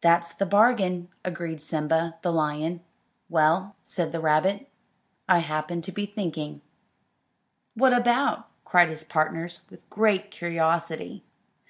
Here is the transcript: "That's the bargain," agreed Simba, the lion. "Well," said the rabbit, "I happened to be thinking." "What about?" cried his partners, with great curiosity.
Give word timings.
"That's 0.00 0.32
the 0.32 0.46
bargain," 0.46 1.10
agreed 1.26 1.60
Simba, 1.60 2.16
the 2.22 2.32
lion. 2.32 2.80
"Well," 3.28 3.76
said 3.84 4.12
the 4.12 4.18
rabbit, 4.18 4.66
"I 5.28 5.40
happened 5.40 5.84
to 5.84 5.92
be 5.92 6.06
thinking." 6.06 6.62
"What 7.74 7.92
about?" 7.92 8.48
cried 8.64 8.88
his 8.88 9.04
partners, 9.04 9.66
with 9.68 9.90
great 9.90 10.30
curiosity. 10.30 11.22